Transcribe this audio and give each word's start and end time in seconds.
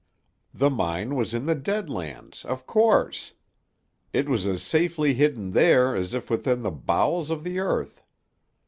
The 0.51 0.71
mine 0.71 1.13
was 1.13 1.31
in 1.31 1.45
the 1.45 1.53
Dead 1.53 1.87
Lands, 1.87 2.43
of 2.43 2.65
course. 2.65 3.35
It 4.11 4.27
was 4.27 4.47
as 4.47 4.63
safely 4.63 5.13
hidden 5.13 5.51
there 5.51 5.95
as 5.95 6.15
if 6.15 6.27
within 6.27 6.63
the 6.63 6.71
bowels 6.71 7.29
of 7.29 7.43
the 7.43 7.59
earth. 7.59 8.01